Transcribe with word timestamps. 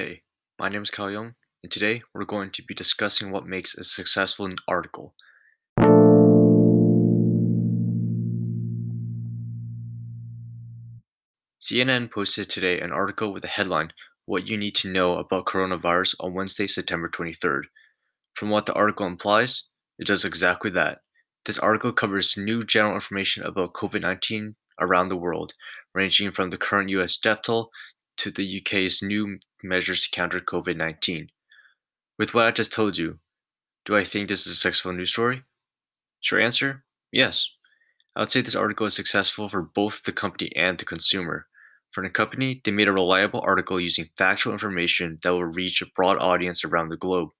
Hey, 0.00 0.22
my 0.58 0.70
name 0.70 0.82
is 0.82 0.88
Kyle 0.88 1.10
Young, 1.10 1.34
and 1.62 1.70
today 1.70 2.00
we're 2.14 2.24
going 2.24 2.52
to 2.52 2.62
be 2.62 2.72
discussing 2.72 3.30
what 3.30 3.46
makes 3.46 3.74
a 3.74 3.84
successful 3.84 4.48
article. 4.66 5.14
CNN 11.60 12.10
posted 12.10 12.48
today 12.48 12.80
an 12.80 12.92
article 12.92 13.30
with 13.30 13.42
the 13.42 13.48
headline, 13.48 13.92
What 14.24 14.46
You 14.46 14.56
Need 14.56 14.74
to 14.76 14.90
Know 14.90 15.18
About 15.18 15.44
Coronavirus 15.44 16.14
on 16.20 16.32
Wednesday, 16.32 16.66
September 16.66 17.10
23rd. 17.10 17.64
From 18.32 18.48
what 18.48 18.64
the 18.64 18.72
article 18.72 19.06
implies, 19.06 19.64
it 19.98 20.06
does 20.06 20.24
exactly 20.24 20.70
that. 20.70 21.02
This 21.44 21.58
article 21.58 21.92
covers 21.92 22.38
new 22.38 22.64
general 22.64 22.94
information 22.94 23.42
about 23.42 23.74
COVID 23.74 24.00
19 24.00 24.56
around 24.80 25.08
the 25.08 25.18
world, 25.18 25.52
ranging 25.94 26.30
from 26.30 26.48
the 26.48 26.56
current 26.56 26.88
US 26.88 27.18
death 27.18 27.42
toll 27.42 27.70
to 28.16 28.30
the 28.30 28.62
UK's 28.62 29.02
new 29.02 29.38
measures 29.62 30.02
to 30.02 30.10
counter 30.10 30.40
COVID 30.40 30.76
19. 30.76 31.30
With 32.18 32.34
what 32.34 32.46
I 32.46 32.50
just 32.50 32.72
told 32.72 32.96
you, 32.96 33.18
do 33.84 33.96
I 33.96 34.04
think 34.04 34.28
this 34.28 34.46
is 34.46 34.52
a 34.52 34.56
successful 34.56 34.92
news 34.92 35.10
story? 35.10 35.42
Short 36.20 36.42
answer 36.42 36.84
yes. 37.12 37.50
I 38.14 38.20
would 38.20 38.30
say 38.30 38.40
this 38.40 38.54
article 38.54 38.86
is 38.86 38.94
successful 38.94 39.48
for 39.48 39.62
both 39.62 40.02
the 40.02 40.12
company 40.12 40.50
and 40.56 40.78
the 40.78 40.84
consumer. 40.84 41.46
For 41.92 42.02
the 42.02 42.10
company, 42.10 42.60
they 42.64 42.70
made 42.70 42.88
a 42.88 42.92
reliable 42.92 43.42
article 43.46 43.80
using 43.80 44.10
factual 44.16 44.52
information 44.52 45.18
that 45.22 45.30
will 45.30 45.44
reach 45.44 45.82
a 45.82 45.86
broad 45.86 46.18
audience 46.18 46.64
around 46.64 46.88
the 46.88 46.96
globe. 46.96 47.30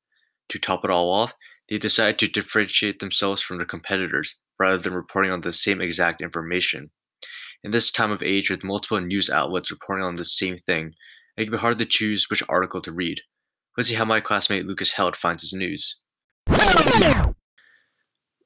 To 0.48 0.58
top 0.58 0.84
it 0.84 0.90
all 0.90 1.10
off, 1.10 1.32
they 1.68 1.78
decided 1.78 2.18
to 2.18 2.28
differentiate 2.28 2.98
themselves 2.98 3.40
from 3.40 3.58
their 3.58 3.66
competitors 3.66 4.36
rather 4.58 4.78
than 4.78 4.92
reporting 4.92 5.30
on 5.30 5.40
the 5.40 5.52
same 5.52 5.80
exact 5.80 6.20
information. 6.20 6.90
In 7.62 7.70
this 7.70 7.92
time 7.92 8.10
of 8.10 8.22
age 8.22 8.50
with 8.50 8.64
multiple 8.64 9.00
news 9.00 9.30
outlets 9.30 9.70
reporting 9.70 10.04
on 10.04 10.16
the 10.16 10.24
same 10.24 10.58
thing, 10.58 10.94
it 11.40 11.44
can 11.44 11.52
be 11.52 11.58
hard 11.58 11.78
to 11.78 11.86
choose 11.86 12.28
which 12.28 12.42
article 12.48 12.82
to 12.82 12.92
read. 12.92 13.22
Let's 13.76 13.88
see 13.88 13.94
how 13.94 14.04
my 14.04 14.20
classmate 14.20 14.66
Lucas 14.66 14.92
Held 14.92 15.16
finds 15.16 15.42
his 15.42 15.54
news. 15.54 15.96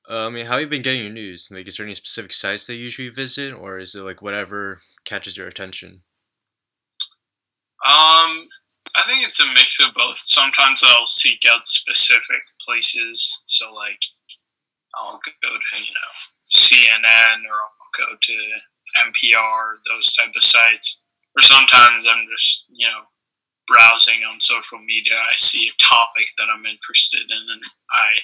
Uh, 0.07 0.27
I 0.27 0.31
mean, 0.31 0.47
how 0.47 0.53
have 0.53 0.61
you 0.61 0.67
been 0.69 0.83
getting 0.83 1.03
your 1.03 1.13
news? 1.13 1.49
Like, 1.51 1.67
is 1.67 1.77
there 1.77 1.87
any 1.87 1.95
specific 1.95 2.33
sites 2.33 2.67
that 2.67 2.75
you 2.75 2.85
usually 2.85 3.09
visit, 3.09 3.55
or 3.55 3.79
is 3.79 3.95
it 3.95 4.03
like 4.03 4.23
whatever 4.23 4.81
catches 5.05 5.37
your 5.37 5.49
attention? 5.49 6.03
Um, 7.85 8.47
I 8.95 9.03
think 9.09 9.27
it's 9.27 9.41
a 9.41 9.47
mix 9.55 9.81
of 9.81 9.95
both. 9.95 10.17
Sometimes 10.21 10.83
I'll 10.87 11.07
seek 11.07 11.41
out 11.51 11.67
specific 11.67 12.43
places, 12.65 13.43
so 13.47 13.73
like 13.73 13.99
I'll 14.95 15.19
go 15.43 15.49
to 15.49 15.81
you 15.81 15.91
know 15.91 16.13
CNN 16.53 17.43
or 17.49 17.57
I'll 17.57 18.07
go 18.07 18.17
to 18.21 18.37
NPR, 19.09 19.77
those 19.89 20.15
type 20.15 20.33
of 20.37 20.45
sites. 20.45 21.01
Or 21.37 21.43
sometimes 21.43 22.07
I'm 22.07 22.27
just, 22.31 22.65
you 22.69 22.87
know, 22.87 23.11
browsing 23.67 24.23
on 24.23 24.41
social 24.41 24.79
media. 24.79 25.17
I 25.17 25.37
see 25.37 25.67
a 25.67 25.83
topic 25.83 26.29
that 26.39 26.49
I'm 26.53 26.67
interested 26.67 27.23
in, 27.23 27.43
and 27.51 27.63
I, 27.91 28.23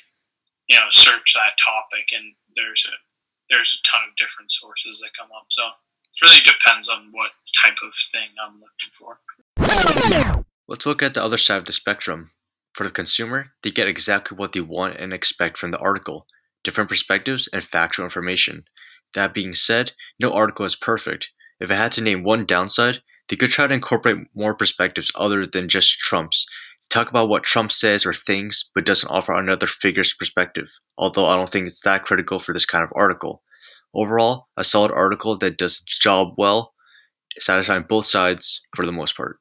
you 0.68 0.78
know, 0.78 0.86
search 0.90 1.34
that 1.34 1.58
topic, 1.58 2.12
and 2.12 2.34
there's 2.54 2.86
a 2.88 2.94
there's 3.50 3.80
a 3.80 3.82
ton 3.88 4.06
of 4.08 4.16
different 4.16 4.52
sources 4.52 5.00
that 5.02 5.16
come 5.18 5.30
up. 5.34 5.46
So 5.50 5.62
it 5.66 6.22
really 6.22 6.40
depends 6.40 6.88
on 6.88 7.10
what 7.10 7.30
type 7.64 7.78
of 7.82 7.92
thing 8.12 8.30
I'm 8.38 8.62
looking 8.62 8.94
for. 8.94 9.18
Let's 10.68 10.86
look 10.86 11.02
at 11.02 11.14
the 11.14 11.22
other 11.22 11.38
side 11.38 11.58
of 11.58 11.64
the 11.64 11.72
spectrum. 11.72 12.30
For 12.74 12.84
the 12.86 12.92
consumer, 12.92 13.50
they 13.64 13.72
get 13.72 13.88
exactly 13.88 14.36
what 14.36 14.52
they 14.52 14.60
want 14.60 14.96
and 15.00 15.12
expect 15.12 15.58
from 15.58 15.72
the 15.72 15.78
article 15.78 16.26
different 16.62 16.90
perspectives 16.90 17.48
and 17.52 17.64
factual 17.64 18.04
information. 18.04 18.64
That 19.14 19.34
being 19.34 19.54
said, 19.54 19.92
no 20.20 20.32
article 20.32 20.66
is 20.66 20.76
perfect. 20.76 21.30
If 21.60 21.70
I 21.70 21.74
had 21.74 21.92
to 21.92 22.00
name 22.00 22.24
one 22.24 22.46
downside, 22.46 23.02
they 23.28 23.36
could 23.36 23.50
try 23.50 23.66
to 23.66 23.74
incorporate 23.74 24.26
more 24.34 24.54
perspectives 24.54 25.12
other 25.14 25.46
than 25.46 25.68
just 25.68 25.98
Trump's. 25.98 26.46
Talk 26.88 27.08
about 27.08 27.28
what 27.28 27.44
Trump 27.44 27.70
says 27.70 28.04
or 28.04 28.12
thinks, 28.12 28.68
but 28.74 28.84
doesn't 28.84 29.10
offer 29.10 29.32
another 29.32 29.66
figure's 29.66 30.14
perspective, 30.14 30.68
although 30.98 31.26
I 31.26 31.36
don't 31.36 31.50
think 31.50 31.66
it's 31.66 31.82
that 31.82 32.04
critical 32.04 32.38
for 32.38 32.52
this 32.52 32.66
kind 32.66 32.82
of 32.82 32.90
article. 32.96 33.42
Overall, 33.94 34.48
a 34.56 34.64
solid 34.64 34.90
article 34.92 35.36
that 35.38 35.58
does 35.58 35.82
its 35.82 35.98
job 35.98 36.34
well, 36.36 36.74
satisfying 37.38 37.84
both 37.88 38.06
sides 38.06 38.62
for 38.74 38.86
the 38.86 38.92
most 38.92 39.16
part. 39.16 39.39